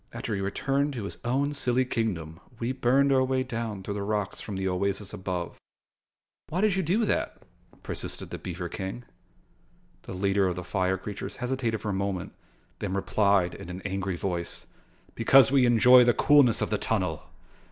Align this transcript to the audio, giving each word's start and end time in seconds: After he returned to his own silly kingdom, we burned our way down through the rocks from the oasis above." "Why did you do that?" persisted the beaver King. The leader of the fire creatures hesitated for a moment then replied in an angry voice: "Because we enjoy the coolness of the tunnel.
After 0.11 0.33
he 0.33 0.41
returned 0.41 0.93
to 0.93 1.03
his 1.03 1.19
own 1.23 1.53
silly 1.53 1.85
kingdom, 1.85 2.39
we 2.57 2.71
burned 2.71 3.11
our 3.11 3.23
way 3.23 3.43
down 3.43 3.83
through 3.83 3.93
the 3.93 4.01
rocks 4.01 4.41
from 4.41 4.55
the 4.55 4.67
oasis 4.67 5.13
above." 5.13 5.55
"Why 6.49 6.61
did 6.61 6.75
you 6.75 6.81
do 6.81 7.05
that?" 7.05 7.37
persisted 7.83 8.31
the 8.31 8.39
beaver 8.39 8.67
King. 8.67 9.03
The 10.01 10.13
leader 10.13 10.47
of 10.47 10.55
the 10.55 10.63
fire 10.63 10.97
creatures 10.97 11.35
hesitated 11.35 11.81
for 11.81 11.89
a 11.89 11.93
moment 11.93 12.33
then 12.79 12.95
replied 12.95 13.53
in 13.53 13.69
an 13.69 13.83
angry 13.83 14.15
voice: 14.17 14.65
"Because 15.13 15.51
we 15.51 15.67
enjoy 15.67 16.03
the 16.03 16.15
coolness 16.15 16.61
of 16.61 16.71
the 16.71 16.79
tunnel. 16.79 17.21